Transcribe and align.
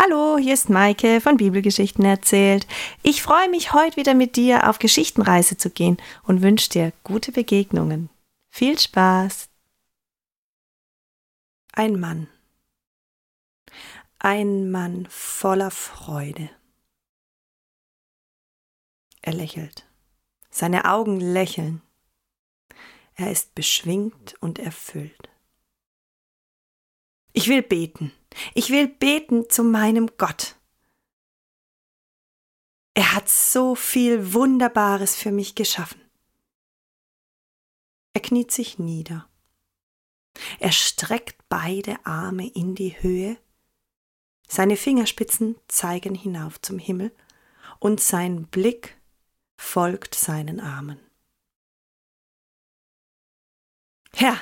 Hallo, 0.00 0.38
hier 0.38 0.54
ist 0.54 0.70
Maike 0.70 1.20
von 1.20 1.38
Bibelgeschichten 1.38 2.04
erzählt. 2.04 2.68
Ich 3.02 3.20
freue 3.20 3.48
mich, 3.50 3.72
heute 3.72 3.96
wieder 3.96 4.14
mit 4.14 4.36
dir 4.36 4.70
auf 4.70 4.78
Geschichtenreise 4.78 5.56
zu 5.56 5.70
gehen 5.70 5.96
und 6.22 6.40
wünsche 6.40 6.70
dir 6.70 6.92
gute 7.02 7.32
Begegnungen. 7.32 8.08
Viel 8.48 8.78
Spaß! 8.78 9.48
Ein 11.72 11.98
Mann. 11.98 12.28
Ein 14.20 14.70
Mann 14.70 15.08
voller 15.10 15.72
Freude. 15.72 16.48
Er 19.20 19.32
lächelt. 19.32 19.84
Seine 20.48 20.84
Augen 20.84 21.18
lächeln. 21.18 21.82
Er 23.16 23.32
ist 23.32 23.52
beschwingt 23.56 24.36
und 24.38 24.60
erfüllt. 24.60 25.28
Ich 27.32 27.48
will 27.48 27.62
beten. 27.62 28.12
Ich 28.54 28.70
will 28.70 28.88
beten 28.88 29.48
zu 29.48 29.64
meinem 29.64 30.10
Gott. 30.18 30.56
Er 32.94 33.14
hat 33.14 33.28
so 33.28 33.74
viel 33.74 34.32
Wunderbares 34.32 35.14
für 35.14 35.30
mich 35.30 35.54
geschaffen. 35.54 36.00
Er 38.12 38.20
kniet 38.20 38.50
sich 38.50 38.78
nieder. 38.78 39.28
Er 40.58 40.72
streckt 40.72 41.48
beide 41.48 42.04
Arme 42.04 42.48
in 42.48 42.74
die 42.74 43.00
Höhe. 43.00 43.38
Seine 44.48 44.76
Fingerspitzen 44.76 45.56
zeigen 45.68 46.14
hinauf 46.14 46.60
zum 46.60 46.78
Himmel 46.78 47.14
und 47.78 48.00
sein 48.00 48.46
Blick 48.46 48.96
folgt 49.56 50.14
seinen 50.14 50.60
Armen. 50.60 50.98
Herr, 54.14 54.38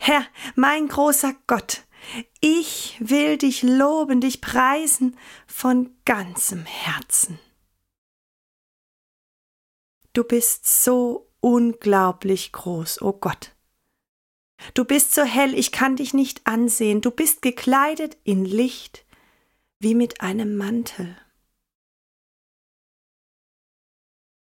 Herr, 0.00 0.26
mein 0.56 0.88
großer 0.88 1.34
Gott, 1.46 1.84
ich 2.40 2.96
will 3.00 3.36
dich 3.36 3.62
loben, 3.62 4.20
dich 4.20 4.40
preisen 4.40 5.16
von 5.46 5.94
ganzem 6.04 6.64
Herzen. 6.64 7.38
Du 10.12 10.24
bist 10.24 10.66
so 10.66 11.30
unglaublich 11.40 12.52
groß, 12.52 13.02
o 13.02 13.08
oh 13.08 13.12
Gott. 13.12 13.54
Du 14.74 14.84
bist 14.84 15.14
so 15.14 15.22
hell, 15.22 15.54
ich 15.54 15.72
kann 15.72 15.96
dich 15.96 16.12
nicht 16.12 16.46
ansehen, 16.46 17.00
du 17.00 17.10
bist 17.10 17.42
gekleidet 17.42 18.16
in 18.24 18.44
Licht 18.44 19.06
wie 19.78 19.94
mit 19.94 20.20
einem 20.20 20.56
Mantel. 20.56 21.16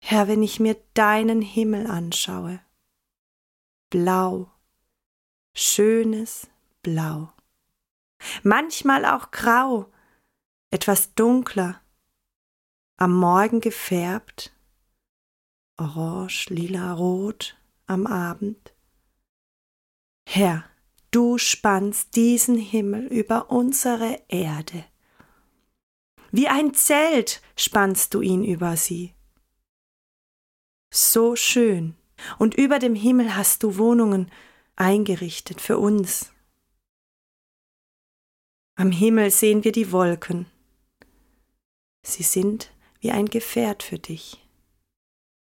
Herr, 0.00 0.28
wenn 0.28 0.42
ich 0.42 0.60
mir 0.60 0.76
deinen 0.92 1.40
Himmel 1.40 1.86
anschaue, 1.86 2.60
blau, 3.88 4.50
schönes 5.54 6.48
Blau 6.82 7.33
manchmal 8.42 9.04
auch 9.04 9.30
grau, 9.30 9.92
etwas 10.70 11.14
dunkler, 11.14 11.80
am 12.96 13.14
Morgen 13.14 13.60
gefärbt, 13.60 14.52
orange, 15.76 16.46
lila, 16.50 16.92
rot 16.92 17.56
am 17.86 18.06
Abend. 18.06 18.74
Herr, 20.26 20.64
du 21.10 21.38
spannst 21.38 22.16
diesen 22.16 22.56
Himmel 22.56 23.06
über 23.06 23.50
unsere 23.50 24.20
Erde. 24.28 24.84
Wie 26.30 26.48
ein 26.48 26.74
Zelt 26.74 27.42
spannst 27.56 28.14
du 28.14 28.20
ihn 28.20 28.44
über 28.44 28.76
sie. 28.76 29.14
So 30.92 31.36
schön, 31.36 31.96
und 32.38 32.54
über 32.54 32.78
dem 32.78 32.94
Himmel 32.94 33.36
hast 33.36 33.62
du 33.62 33.76
Wohnungen 33.78 34.30
eingerichtet 34.76 35.60
für 35.60 35.78
uns, 35.78 36.32
am 38.76 38.90
Himmel 38.90 39.30
sehen 39.30 39.64
wir 39.64 39.72
die 39.72 39.92
Wolken. 39.92 40.46
Sie 42.04 42.22
sind 42.22 42.72
wie 43.00 43.12
ein 43.12 43.26
Gefährt 43.26 43.82
für 43.82 43.98
dich. 43.98 44.44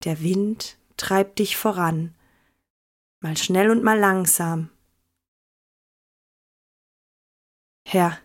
Der 0.04 0.20
Wind 0.20 0.78
treibt 0.96 1.38
dich 1.38 1.56
voran, 1.56 2.14
mal 3.20 3.36
schnell 3.36 3.70
und 3.70 3.82
mal 3.82 3.98
langsam. 3.98 4.70
Herr, 7.86 8.18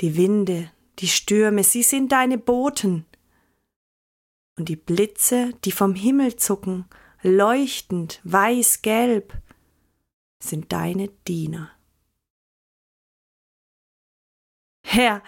die 0.00 0.16
Winde, 0.16 0.70
die 0.98 1.08
Stürme, 1.08 1.64
sie 1.64 1.82
sind 1.82 2.12
deine 2.12 2.38
Boten. 2.38 3.06
Und 4.56 4.68
die 4.68 4.76
Blitze, 4.76 5.52
die 5.64 5.72
vom 5.72 5.94
Himmel 5.94 6.36
zucken, 6.36 6.86
leuchtend, 7.22 8.20
weiß-gelb, 8.24 9.36
sind 10.40 10.72
deine 10.72 11.08
Diener. 11.26 11.73
Herr, 14.94 15.24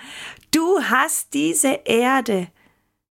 du 0.52 0.80
hast 0.80 1.34
diese 1.34 1.80
Erde 1.86 2.52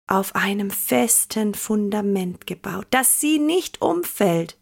auf 0.08 0.34
einem 0.34 0.72
festen 0.72 1.54
Fundament 1.54 2.48
gebaut, 2.48 2.88
dass 2.90 3.20
sie 3.20 3.38
nicht 3.38 3.84
umfällt. 3.84 4.58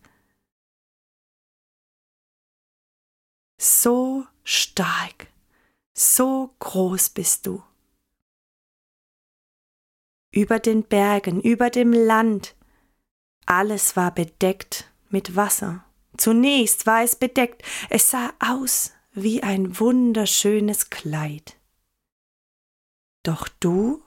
So 3.57 4.27
stark, 4.43 5.27
so 5.93 6.53
groß 6.59 7.11
bist 7.11 7.47
du. 7.47 7.63
Über 10.33 10.59
den 10.59 10.83
Bergen, 10.83 11.39
über 11.39 11.69
dem 11.69 11.93
Land, 11.93 12.57
alles 13.45 13.95
war 13.95 14.13
bedeckt 14.13 14.91
mit 15.07 15.37
Wasser. 15.37 15.85
Zunächst 16.17 16.85
war 16.85 17.01
es 17.01 17.15
bedeckt, 17.15 17.63
es 17.89 18.09
sah 18.11 18.33
aus 18.39 18.91
wie 19.13 19.41
ein 19.41 19.79
wunderschönes 19.79 20.89
Kleid. 20.89 21.56
Doch 23.27 23.49
du 23.59 24.01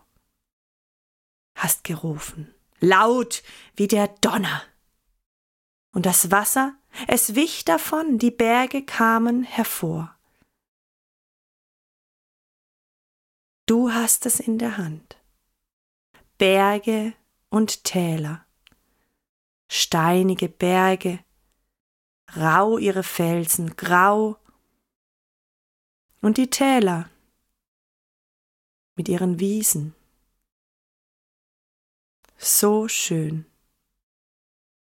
hast 1.55 1.85
gerufen, 1.85 2.55
laut 2.79 3.43
wie 3.77 3.87
der 3.87 4.09
Donner. 4.09 4.63
Und 5.93 6.07
das 6.07 6.31
Wasser, 6.31 6.75
es 7.07 7.35
wich 7.35 7.67
davon, 7.67 8.17
die 8.17 8.31
Berge 8.31 8.83
kamen 8.83 9.45
hervor. 9.45 10.17
Du 13.67 13.93
hast 13.93 14.25
es 14.25 14.41
in 14.41 14.57
der 14.57 14.79
Hand. 14.79 15.19
Berge 16.39 17.13
und 17.51 17.85
Täler, 17.85 18.47
steinige 19.71 20.49
Berge, 20.49 21.23
rau 22.35 22.79
ihre 22.79 23.03
Felsen, 23.03 23.77
grau, 23.77 24.39
und 26.23 26.39
die 26.39 26.49
Täler, 26.49 27.11
mit 29.01 29.09
ihren 29.09 29.41
Wiesen. 29.41 29.95
So 32.37 32.87
schön. 32.87 33.47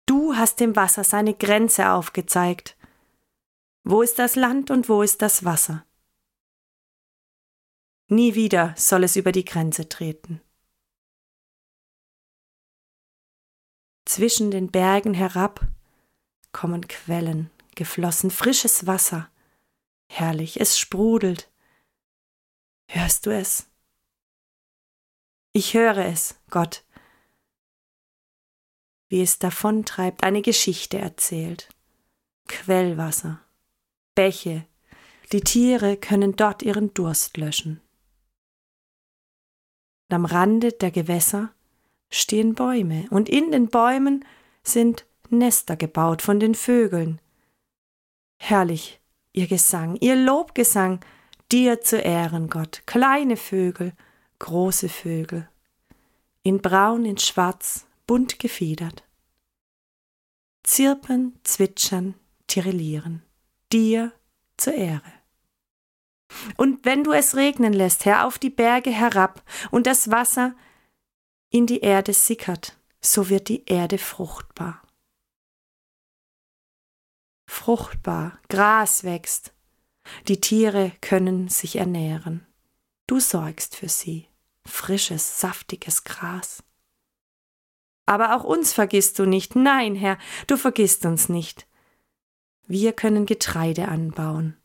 Du 0.07 0.35
hast 0.35 0.59
dem 0.59 0.75
Wasser 0.75 1.05
seine 1.05 1.35
Grenze 1.35 1.91
aufgezeigt. 1.91 2.77
Wo 3.85 4.03
ist 4.03 4.19
das 4.19 4.35
Land 4.35 4.73
und 4.73 4.89
wo 4.89 5.03
ist 5.03 5.23
das 5.23 5.45
Wasser? 5.45 5.87
Nie 8.09 8.35
wieder 8.35 8.75
soll 8.77 9.05
es 9.05 9.15
über 9.15 9.31
die 9.31 9.45
Grenze 9.45 9.89
treten. 9.89 10.41
Zwischen 14.05 14.51
den 14.51 14.73
Bergen 14.73 15.15
herab 15.15 15.65
kommen 16.51 16.89
Quellen, 16.89 17.53
geflossen 17.77 18.33
frisches 18.33 18.85
Wasser. 18.85 19.31
Herrlich, 20.09 20.61
es 20.61 20.77
sprudelt. 20.77 21.53
Hörst 22.89 23.25
du 23.25 23.31
es? 23.31 23.69
Ich 25.59 25.75
höre 25.75 25.99
es, 25.99 26.37
Gott, 26.51 26.85
wie 29.09 29.21
es 29.21 29.41
davontreibt, 29.41 30.23
eine 30.23 30.41
Geschichte 30.41 30.99
erzählt. 30.99 31.69
Quellwasser, 32.47 33.41
Bäche, 34.15 34.65
die 35.33 35.41
Tiere 35.41 35.97
können 35.97 36.37
dort 36.37 36.63
ihren 36.63 36.95
Durst 36.95 37.37
löschen. 37.39 37.81
Und 40.09 40.15
am 40.15 40.27
Rande 40.27 40.71
der 40.71 40.93
Gewässer 40.93 41.53
stehen 42.09 42.55
Bäume, 42.55 43.09
und 43.11 43.29
in 43.29 43.51
den 43.51 43.67
Bäumen 43.67 44.25
sind 44.63 45.07
Nester 45.29 45.75
gebaut 45.75 46.23
von 46.23 46.39
den 46.39 46.55
Vögeln. 46.55 47.21
Herrlich, 48.39 49.01
ihr 49.33 49.49
Gesang, 49.49 49.97
ihr 49.97 50.15
Lobgesang, 50.15 51.05
dir 51.51 51.81
zu 51.81 51.97
Ehren, 52.01 52.49
Gott, 52.49 52.85
kleine 52.87 53.37
Vögel, 53.37 53.93
große 54.39 54.89
Vögel, 54.89 55.49
in 56.43 56.61
braun, 56.61 57.05
in 57.05 57.19
schwarz, 57.19 57.87
bunt 58.07 58.39
gefiedert. 58.39 59.05
Zirpen, 60.63 61.39
zwitschern, 61.45 62.15
tirillieren, 62.47 63.23
dir 63.73 64.13
zur 64.57 64.75
Ehre. 64.75 65.13
Und 66.57 66.85
wenn 66.85 67.05
du 67.05 67.13
es 67.13 67.37
regnen 67.37 67.73
lässt, 67.73 68.05
Herr, 68.05 68.27
auf 68.27 68.39
die 68.39 68.51
Berge 68.51 68.91
herab 68.91 69.43
und 69.71 69.87
das 69.87 70.11
Wasser 70.11 70.55
in 71.51 71.67
die 71.67 71.81
Erde 71.81 72.13
sickert, 72.13 72.79
so 73.01 73.29
wird 73.29 73.49
die 73.49 73.65
Erde 73.65 73.99
fruchtbar. 73.99 74.83
Fruchtbar, 77.49 78.39
Gras 78.49 79.05
wächst, 79.05 79.55
die 80.27 80.41
Tiere 80.41 80.93
können 81.01 81.49
sich 81.49 81.77
ernähren. 81.77 82.48
Du 83.09 83.19
sorgst 83.21 83.75
für 83.75 83.89
sie, 83.89 84.29
frisches, 84.67 85.41
saftiges 85.41 86.05
Gras. 86.05 86.63
Aber 88.07 88.37
auch 88.37 88.45
uns 88.45 88.73
vergisst 88.73 89.19
du 89.19 89.25
nicht. 89.25 89.57
Nein, 89.57 89.95
Herr, 89.97 90.19
du 90.47 90.57
vergisst 90.57 91.05
uns 91.07 91.29
nicht. 91.29 91.67
Wir 92.67 92.93
können 92.93 93.25
Getreide 93.25 93.89
anbauen. 93.89 94.57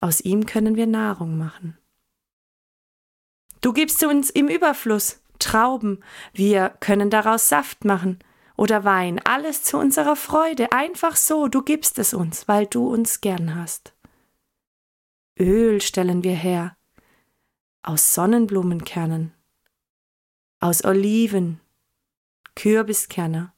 Aus 0.00 0.20
ihm 0.20 0.44
können 0.44 0.76
wir 0.76 0.86
Nahrung 0.86 1.38
machen. 1.38 1.78
Du 3.62 3.72
gibst 3.72 4.04
uns 4.04 4.28
im 4.30 4.48
Überfluss 4.48 5.20
Trauben, 5.38 6.02
wir 6.32 6.70
können 6.80 7.10
daraus 7.10 7.48
Saft 7.48 7.84
machen 7.84 8.18
oder 8.56 8.84
Wein, 8.84 9.20
alles 9.24 9.62
zu 9.62 9.78
unserer 9.78 10.16
Freude, 10.16 10.72
einfach 10.72 11.16
so, 11.16 11.48
du 11.48 11.62
gibst 11.62 11.98
es 11.98 12.14
uns, 12.14 12.46
weil 12.46 12.66
du 12.66 12.88
uns 12.88 13.20
gern 13.20 13.54
hast. 13.54 13.94
Öl 15.38 15.80
stellen 15.80 16.24
wir 16.24 16.34
her, 16.34 16.76
aus 17.86 18.14
Sonnenblumenkernen, 18.14 19.32
aus 20.58 20.84
Oliven, 20.84 21.60
Kürbiskerne. 22.56 23.52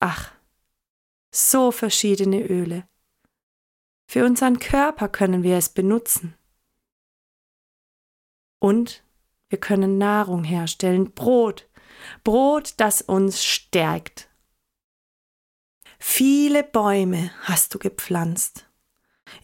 Ach, 0.00 0.32
so 1.30 1.70
verschiedene 1.70 2.42
Öle. 2.42 2.88
Für 4.06 4.24
unseren 4.24 4.58
Körper 4.58 5.08
können 5.08 5.44
wir 5.44 5.56
es 5.56 5.68
benutzen. 5.68 6.34
Und 8.58 9.04
wir 9.48 9.60
können 9.60 9.98
Nahrung 9.98 10.42
herstellen, 10.42 11.12
Brot, 11.12 11.68
Brot, 12.24 12.74
das 12.78 13.00
uns 13.00 13.44
stärkt. 13.44 14.28
Viele 16.00 16.64
Bäume 16.64 17.30
hast 17.42 17.74
du 17.74 17.78
gepflanzt 17.78 18.66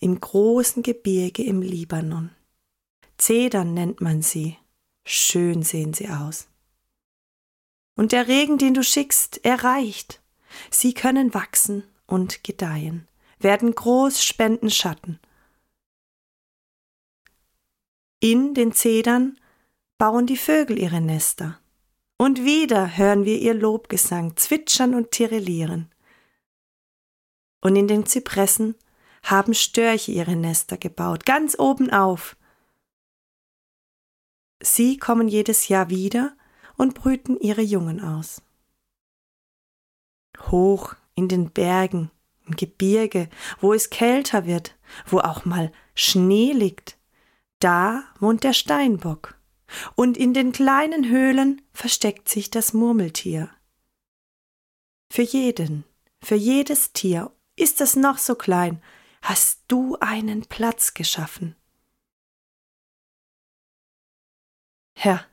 im 0.01 0.19
großen 0.19 0.83
Gebirge 0.83 1.45
im 1.45 1.63
Libanon. 1.63 2.35
Zedern 3.19 3.75
nennt 3.75 4.01
man 4.01 4.23
sie. 4.23 4.57
Schön 5.05 5.63
sehen 5.63 5.95
sie 5.95 6.09
aus. 6.09 6.49
Und 7.95 8.13
der 8.13 8.29
Regen, 8.29 8.59
den 8.59 8.75
du 8.75 8.83
schickst, 8.83 9.45
erreicht. 9.45 10.21
Sie 10.71 10.95
können 10.95 11.35
wachsen 11.35 11.85
und 12.07 12.45
gedeihen, 12.45 13.09
werden 13.39 13.75
groß 13.75 14.23
spenden 14.23 14.71
Schatten. 14.71 15.19
In 18.21 18.55
den 18.55 18.73
Zedern 18.73 19.39
bauen 19.99 20.27
die 20.27 20.37
Vögel 20.37 20.79
ihre 20.79 21.01
Nester. 21.01 21.59
Und 22.19 22.45
wieder 22.45 22.97
hören 22.97 23.25
wir 23.25 23.39
ihr 23.39 23.55
Lobgesang 23.55 24.37
zwitschern 24.37 24.95
und 24.95 25.11
tirelieren. 25.11 25.91
Und 27.61 27.77
in 27.77 27.89
den 27.89 28.07
Zypressen 28.07 28.75
haben 29.23 29.55
Störche 29.55 30.13
ihre 30.13 30.37
Nester 30.37 30.79
gebaut, 30.79 31.27
ganz 31.27 31.59
oben 31.59 31.91
auf. 31.91 32.37
Sie 34.61 34.97
kommen 34.97 35.29
jedes 35.29 35.69
Jahr 35.69 35.91
wieder 35.91 36.37
und 36.77 36.95
brüten 36.95 37.39
ihre 37.39 37.63
Jungen 37.63 38.01
aus. 38.01 38.43
Hoch 40.51 40.95
in 41.15 41.29
den 41.29 41.51
Bergen, 41.51 42.11
im 42.47 42.57
Gebirge, 42.57 43.29
wo 43.61 43.73
es 43.73 43.91
kälter 43.91 44.47
wird, 44.47 44.77
wo 45.07 45.19
auch 45.21 45.45
mal 45.45 45.73
Schnee 45.95 46.53
liegt, 46.53 46.97
da 47.59 48.05
wohnt 48.21 48.45
der 48.45 48.53
Steinbock, 48.53 49.35
und 49.95 50.17
in 50.17 50.35
den 50.35 50.53
kleinen 50.53 51.09
Höhlen 51.09 51.63
versteckt 51.73 52.29
sich 52.29 52.51
das 52.51 52.73
Murmeltier. 52.73 53.51
Für 55.11 55.23
jeden, 55.23 55.85
für 56.23 56.35
jedes 56.35 56.93
Tier, 56.93 57.33
ist 57.57 57.81
es 57.81 57.97
noch 57.97 58.19
so 58.19 58.35
klein, 58.35 58.83
hast 59.23 59.63
du 59.69 59.97
einen 60.01 60.43
Platz 60.43 60.95
geschaffen. 60.95 61.57
Herr, 64.99 65.27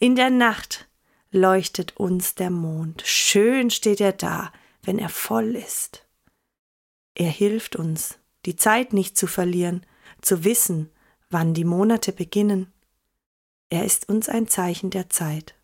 in 0.00 0.16
der 0.16 0.30
Nacht 0.30 0.88
leuchtet 1.30 1.98
uns 1.98 2.34
der 2.34 2.48
Mond, 2.48 3.02
schön 3.04 3.70
steht 3.70 4.00
er 4.00 4.12
da, 4.12 4.52
wenn 4.82 4.98
er 4.98 5.10
voll 5.10 5.54
ist. 5.54 6.06
Er 7.14 7.28
hilft 7.28 7.76
uns, 7.76 8.18
die 8.46 8.56
Zeit 8.56 8.94
nicht 8.94 9.18
zu 9.18 9.26
verlieren, 9.26 9.84
zu 10.22 10.44
wissen, 10.44 10.90
wann 11.28 11.52
die 11.52 11.64
Monate 11.64 12.10
beginnen. 12.12 12.72
Er 13.68 13.84
ist 13.84 14.08
uns 14.08 14.30
ein 14.30 14.48
Zeichen 14.48 14.88
der 14.88 15.10
Zeit. 15.10 15.54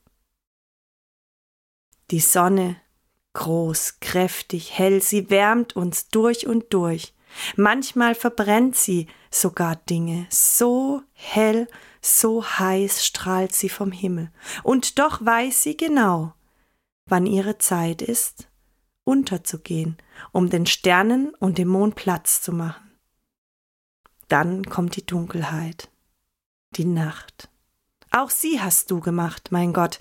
Die 2.10 2.20
Sonne, 2.20 2.76
groß, 3.32 4.00
kräftig, 4.00 4.76
hell, 4.78 5.00
sie 5.00 5.30
wärmt 5.30 5.74
uns 5.74 6.08
durch 6.08 6.46
und 6.46 6.74
durch. 6.74 7.14
Manchmal 7.56 8.14
verbrennt 8.14 8.76
sie 8.76 9.06
sogar 9.30 9.76
Dinge, 9.76 10.26
so 10.28 11.02
hell, 11.14 11.66
so 12.00 12.44
heiß 12.44 13.04
strahlt 13.04 13.54
sie 13.54 13.68
vom 13.68 13.92
Himmel, 13.92 14.32
und 14.62 14.98
doch 14.98 15.24
weiß 15.24 15.62
sie 15.62 15.76
genau, 15.76 16.34
wann 17.06 17.26
ihre 17.26 17.58
Zeit 17.58 18.02
ist, 18.02 18.48
unterzugehen, 19.04 19.98
um 20.32 20.50
den 20.50 20.66
Sternen 20.66 21.34
und 21.34 21.58
dem 21.58 21.68
Mond 21.68 21.96
Platz 21.96 22.42
zu 22.42 22.52
machen. 22.52 22.90
Dann 24.28 24.64
kommt 24.64 24.96
die 24.96 25.04
Dunkelheit, 25.04 25.90
die 26.76 26.84
Nacht. 26.84 27.48
Auch 28.12 28.30
sie 28.30 28.60
hast 28.60 28.90
du 28.90 29.00
gemacht, 29.00 29.48
mein 29.50 29.72
Gott. 29.72 29.98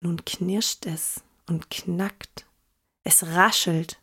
Nun 0.00 0.24
knirscht 0.24 0.86
es 0.86 1.22
und 1.46 1.70
knackt, 1.70 2.46
es 3.04 3.24
raschelt, 3.28 4.00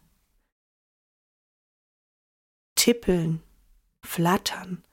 tippeln, 2.75 3.44
flattern. 4.06 4.83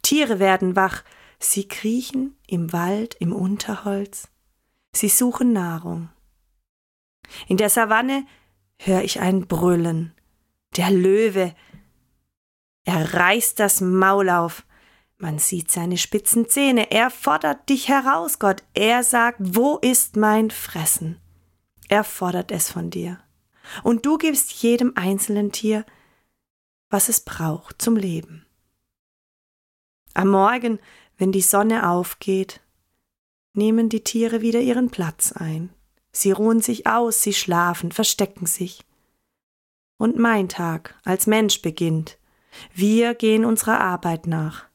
Tiere 0.00 0.38
werden 0.38 0.76
wach, 0.76 1.04
sie 1.38 1.68
kriechen 1.68 2.36
im 2.46 2.72
Wald, 2.72 3.14
im 3.18 3.32
Unterholz, 3.32 4.28
sie 4.94 5.08
suchen 5.08 5.52
Nahrung. 5.52 6.08
In 7.48 7.56
der 7.56 7.70
Savanne 7.70 8.26
hör 8.78 9.02
ich 9.02 9.20
ein 9.20 9.46
Brüllen. 9.46 10.14
Der 10.76 10.90
Löwe. 10.90 11.54
Er 12.84 13.14
reißt 13.14 13.60
das 13.60 13.80
Maul 13.80 14.30
auf. 14.30 14.64
Man 15.18 15.38
sieht 15.38 15.70
seine 15.70 15.98
spitzen 15.98 16.48
Zähne. 16.48 16.90
Er 16.90 17.10
fordert 17.10 17.68
dich 17.68 17.88
heraus, 17.88 18.38
Gott. 18.38 18.64
Er 18.74 19.04
sagt, 19.04 19.38
wo 19.40 19.78
ist 19.78 20.16
mein 20.16 20.50
Fressen? 20.50 21.20
Er 21.88 22.04
fordert 22.04 22.50
es 22.50 22.70
von 22.70 22.90
dir. 22.90 23.20
Und 23.82 24.04
du 24.04 24.18
gibst 24.18 24.50
jedem 24.62 24.92
einzelnen 24.96 25.52
Tier, 25.52 25.84
was 26.90 27.08
es 27.08 27.20
braucht 27.20 27.80
zum 27.80 27.96
Leben. 27.96 28.46
Am 30.14 30.28
Morgen, 30.28 30.78
wenn 31.18 31.32
die 31.32 31.42
Sonne 31.42 31.88
aufgeht, 31.88 32.60
nehmen 33.54 33.88
die 33.88 34.04
Tiere 34.04 34.40
wieder 34.40 34.60
ihren 34.60 34.90
Platz 34.90 35.32
ein. 35.32 35.70
Sie 36.12 36.32
ruhen 36.32 36.60
sich 36.60 36.86
aus, 36.86 37.22
sie 37.22 37.32
schlafen, 37.32 37.92
verstecken 37.92 38.46
sich. 38.46 38.84
Und 39.98 40.18
mein 40.18 40.48
Tag 40.48 40.98
als 41.04 41.26
Mensch 41.26 41.62
beginnt. 41.62 42.18
Wir 42.74 43.14
gehen 43.14 43.44
unserer 43.44 43.80
Arbeit 43.80 44.26
nach 44.26 44.72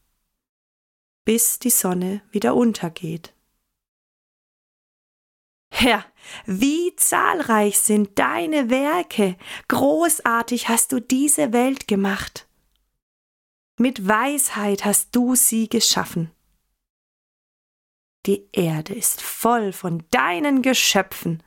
bis 1.28 1.60
die 1.60 1.72
Sonne 1.72 2.22
wieder 2.32 2.56
untergeht. 2.56 3.34
Herr, 5.70 6.06
wie 6.46 6.96
zahlreich 6.96 7.80
sind 7.80 8.18
deine 8.18 8.70
Werke, 8.70 9.36
großartig 9.68 10.70
hast 10.70 10.94
du 10.94 11.02
diese 11.02 11.52
Welt 11.52 11.86
gemacht. 11.90 12.47
Mit 13.78 14.08
Weisheit 14.08 14.86
hast 14.86 15.16
du 15.16 15.36
sie 15.36 15.70
geschaffen. 15.70 16.32
Die 18.26 18.50
Erde 18.52 18.94
ist 18.94 19.22
voll 19.22 19.72
von 19.72 20.04
deinen 20.12 20.62
Geschöpfen, 20.62 21.44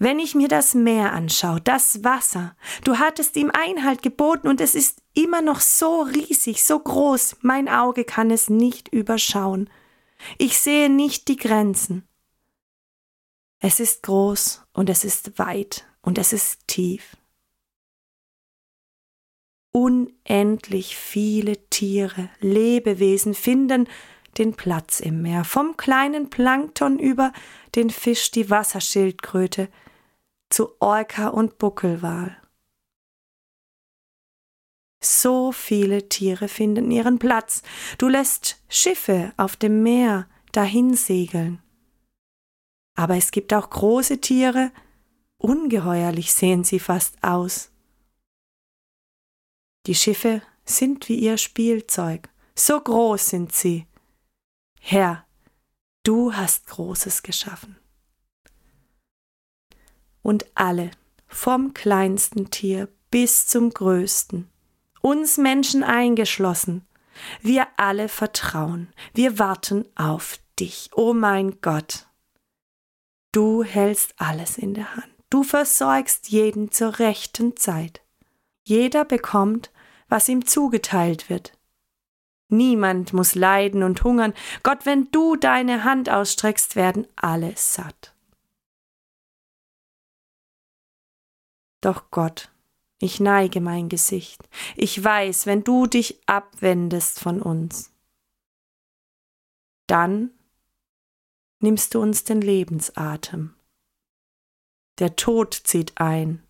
Wenn 0.00 0.20
ich 0.20 0.36
mir 0.36 0.46
das 0.46 0.74
Meer 0.74 1.12
anschaue, 1.12 1.60
das 1.60 2.04
Wasser, 2.04 2.56
du 2.84 2.98
hattest 2.98 3.36
ihm 3.36 3.50
Einhalt 3.52 4.00
geboten 4.00 4.46
und 4.46 4.60
es 4.60 4.76
ist 4.76 5.02
immer 5.12 5.42
noch 5.42 5.60
so 5.60 6.02
riesig, 6.02 6.64
so 6.64 6.78
groß, 6.78 7.38
mein 7.42 7.68
Auge 7.68 8.04
kann 8.04 8.30
es 8.30 8.48
nicht 8.48 8.88
überschauen. 8.88 9.68
Ich 10.38 10.58
sehe 10.60 10.88
nicht 10.88 11.26
die 11.26 11.36
Grenzen. 11.36 12.06
Es 13.58 13.80
ist 13.80 14.04
groß 14.04 14.62
und 14.72 14.88
es 14.88 15.02
ist 15.02 15.36
weit 15.40 15.84
und 16.00 16.16
es 16.18 16.32
ist 16.32 16.68
tief. 16.68 17.17
Unendlich 19.72 20.96
viele 20.96 21.56
Tiere, 21.68 22.30
Lebewesen 22.40 23.34
finden 23.34 23.88
den 24.38 24.54
Platz 24.54 25.00
im 25.00 25.22
Meer, 25.22 25.44
vom 25.44 25.76
kleinen 25.76 26.30
Plankton 26.30 26.98
über 26.98 27.32
den 27.74 27.90
Fisch, 27.90 28.30
die 28.30 28.50
Wasserschildkröte, 28.50 29.68
zu 30.50 30.80
Orca 30.80 31.28
und 31.28 31.58
Buckelwal. 31.58 32.36
So 35.00 35.52
viele 35.52 36.08
Tiere 36.08 36.48
finden 36.48 36.90
ihren 36.90 37.18
Platz. 37.18 37.62
Du 37.98 38.08
lässt 38.08 38.60
Schiffe 38.68 39.32
auf 39.36 39.56
dem 39.56 39.82
Meer 39.82 40.28
dahin 40.52 40.94
segeln. 40.94 41.62
Aber 42.96 43.16
es 43.16 43.30
gibt 43.30 43.54
auch 43.54 43.70
große 43.70 44.20
Tiere, 44.20 44.72
ungeheuerlich 45.36 46.32
sehen 46.32 46.64
sie 46.64 46.80
fast 46.80 47.22
aus. 47.22 47.70
Die 49.88 49.94
Schiffe 49.94 50.42
sind 50.66 51.08
wie 51.08 51.14
ihr 51.14 51.38
Spielzeug, 51.38 52.28
so 52.54 52.78
groß 52.78 53.26
sind 53.26 53.54
sie. 53.54 53.86
Herr, 54.82 55.24
du 56.02 56.34
hast 56.34 56.66
Großes 56.66 57.22
geschaffen. 57.22 57.78
Und 60.20 60.44
alle, 60.54 60.90
vom 61.26 61.72
kleinsten 61.72 62.50
Tier 62.50 62.90
bis 63.10 63.46
zum 63.46 63.70
größten, 63.70 64.50
uns 65.00 65.38
Menschen 65.38 65.82
eingeschlossen, 65.82 66.86
wir 67.40 67.66
alle 67.78 68.10
vertrauen, 68.10 68.92
wir 69.14 69.38
warten 69.38 69.86
auf 69.94 70.38
dich, 70.60 70.90
o 70.96 71.12
oh 71.12 71.14
mein 71.14 71.62
Gott. 71.62 72.08
Du 73.32 73.64
hältst 73.64 74.12
alles 74.18 74.58
in 74.58 74.74
der 74.74 74.96
Hand, 74.96 75.08
du 75.30 75.44
versorgst 75.44 76.28
jeden 76.28 76.70
zur 76.72 76.98
rechten 76.98 77.56
Zeit. 77.56 78.02
Jeder 78.64 79.06
bekommt, 79.06 79.70
was 80.08 80.28
ihm 80.28 80.46
zugeteilt 80.46 81.30
wird. 81.30 81.58
Niemand 82.48 83.12
muss 83.12 83.34
leiden 83.34 83.82
und 83.82 84.02
hungern. 84.04 84.32
Gott, 84.62 84.86
wenn 84.86 85.10
du 85.10 85.36
deine 85.36 85.84
Hand 85.84 86.08
ausstreckst, 86.08 86.76
werden 86.76 87.06
alle 87.14 87.54
satt. 87.56 88.14
Doch 91.82 92.10
Gott, 92.10 92.50
ich 92.98 93.20
neige 93.20 93.60
mein 93.60 93.88
Gesicht. 93.88 94.48
Ich 94.76 95.02
weiß, 95.02 95.46
wenn 95.46 95.62
du 95.62 95.86
dich 95.86 96.20
abwendest 96.26 97.20
von 97.20 97.40
uns, 97.42 97.92
dann 99.86 100.30
nimmst 101.60 101.94
du 101.94 102.00
uns 102.00 102.24
den 102.24 102.40
Lebensatem. 102.40 103.54
Der 104.98 105.16
Tod 105.16 105.54
zieht 105.54 106.00
ein. 106.00 106.47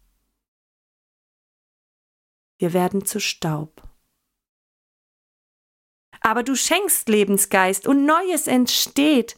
Wir 2.58 2.72
werden 2.72 3.04
zu 3.04 3.20
Staub. 3.20 3.82
Aber 6.20 6.42
du 6.42 6.56
schenkst 6.56 7.08
Lebensgeist 7.08 7.86
und 7.86 8.04
Neues 8.04 8.48
entsteht. 8.48 9.36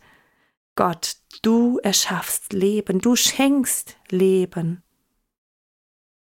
Gott, 0.75 1.17
du 1.43 1.79
erschaffst 1.79 2.53
Leben, 2.53 3.01
du 3.01 3.17
schenkst 3.17 3.97
Leben. 4.09 4.83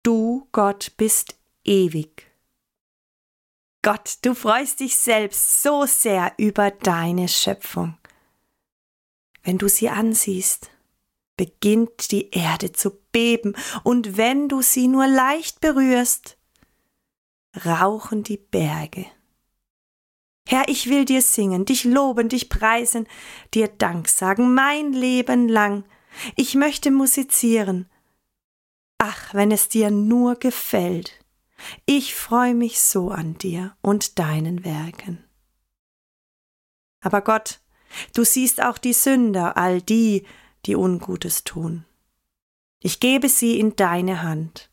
Du, 0.03 0.47
Gott, 0.51 0.93
bist 0.97 1.37
ewig. 1.63 2.29
Gott, 3.81 4.17
du 4.23 4.33
freust 4.33 4.81
dich 4.81 4.97
selbst 4.97 5.63
so 5.63 5.85
sehr 5.85 6.33
über 6.37 6.71
deine 6.71 7.29
Schöpfung. 7.29 7.97
Wenn 9.43 9.57
du 9.57 9.69
sie 9.69 9.89
ansiehst, 9.89 10.69
beginnt 11.37 12.11
die 12.11 12.31
Erde 12.31 12.73
zu 12.73 12.91
beben, 13.13 13.55
und 13.83 14.17
wenn 14.17 14.49
du 14.49 14.61
sie 14.61 14.89
nur 14.89 15.07
leicht 15.07 15.61
berührst, 15.61 16.38
rauchen 17.65 18.23
die 18.23 18.37
Berge. 18.37 19.05
Herr, 20.47 20.67
ich 20.67 20.89
will 20.89 21.05
dir 21.05 21.21
singen, 21.21 21.65
dich 21.65 21.83
loben, 21.83 22.29
dich 22.29 22.49
preisen, 22.49 23.07
dir 23.53 23.67
Dank 23.67 24.07
sagen, 24.07 24.53
mein 24.53 24.93
Leben 24.93 25.47
lang. 25.47 25.83
Ich 26.35 26.55
möchte 26.55 26.89
musizieren, 26.89 27.89
Ach, 28.99 29.33
wenn 29.33 29.51
es 29.51 29.69
dir 29.69 29.91
nur 29.91 30.35
gefällt. 30.35 31.25
Ich 31.85 32.15
freue 32.15 32.53
mich 32.53 32.81
so 32.81 33.09
an 33.09 33.37
dir 33.37 33.75
und 33.81 34.19
deinen 34.19 34.65
Werken. 34.65 35.23
Aber 37.01 37.21
Gott, 37.21 37.61
du 38.13 38.25
siehst 38.25 38.61
auch 38.61 38.77
die 38.77 38.93
Sünder, 38.93 39.55
all 39.55 39.81
die, 39.81 40.25
die 40.65 40.75
Ungutes 40.75 41.45
tun. 41.45 41.85
Ich 42.81 42.99
gebe 42.99 43.29
sie 43.29 43.57
in 43.57 43.77
deine 43.77 44.21
Hand. 44.21 44.68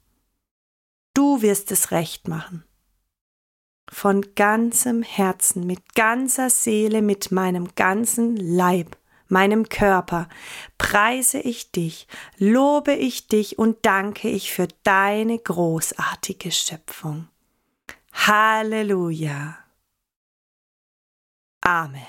Du 1.16 1.40
wirst 1.40 1.72
es 1.72 1.92
recht 1.92 2.28
machen. 2.28 2.62
Von 3.90 4.34
ganzem 4.34 5.02
Herzen, 5.02 5.66
mit 5.66 5.94
ganzer 5.94 6.50
Seele, 6.50 7.00
mit 7.00 7.32
meinem 7.32 7.74
ganzen 7.74 8.36
Leib 8.36 8.98
meinem 9.28 9.70
Körper, 9.70 10.28
preise 10.76 11.40
ich 11.40 11.72
dich, 11.72 12.06
lobe 12.36 12.92
ich 12.92 13.28
dich 13.28 13.58
und 13.58 13.78
danke 13.86 14.28
ich 14.28 14.52
für 14.52 14.68
deine 14.82 15.38
großartige 15.38 16.52
Schöpfung. 16.52 17.28
Halleluja. 18.12 19.56
Amen. 21.62 22.02